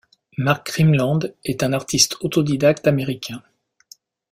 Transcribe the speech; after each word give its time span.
Mark 0.39 0.67
Rimland 0.69 1.19
est 1.45 1.61
un 1.61 1.73
artiste 1.73 2.17
autodidacte 2.21 2.87
américain. 2.87 3.43